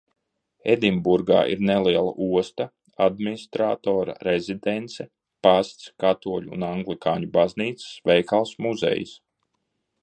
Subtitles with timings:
[0.73, 2.65] Edinburgā ir neliela osta,
[3.09, 5.07] administratora rezidence,
[5.49, 9.19] pasts, katoļu un anglikāņu baznīcas, veikals, muzejs.